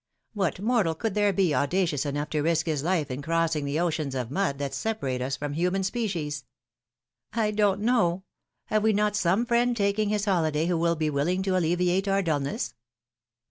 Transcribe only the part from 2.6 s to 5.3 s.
his life in crossing the oceans of mud that separate